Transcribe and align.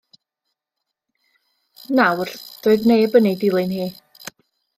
Nawr 1.99 2.33
doedd 2.65 2.89
neb 2.93 3.19
yn 3.21 3.29
ei 3.33 3.39
dilyn 3.45 3.77
hi. 3.79 3.89